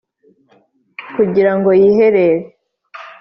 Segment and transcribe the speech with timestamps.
[1.15, 2.35] kugira ngo yiherere